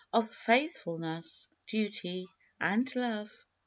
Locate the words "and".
2.59-2.91